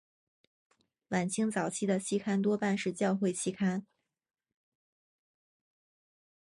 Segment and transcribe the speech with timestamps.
[1.09, 3.85] 晚清早期的期刊多半是教会期刊。